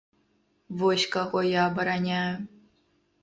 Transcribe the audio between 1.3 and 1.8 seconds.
я